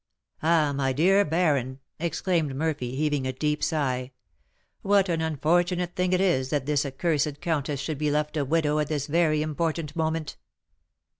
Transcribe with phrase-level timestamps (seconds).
[0.41, 0.73] "Ah!
[0.73, 4.11] my dear baron," exclaimed Murphy, heaving a deep sigh,
[4.81, 8.79] "what an unfortunate thing it is that this accursed countess should be left a widow
[8.79, 10.37] at this very important moment!"